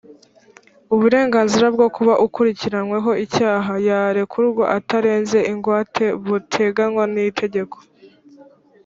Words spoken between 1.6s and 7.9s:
bwo kuba ukurikiranyweho icyaha yarekurwa atanze ingwate buteganywa n itegeko